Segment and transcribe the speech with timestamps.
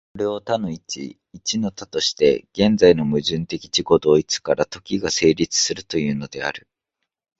[0.13, 6.67] これを多の一、一の多として、現在の矛盾的自己同一から時が成立するというのである。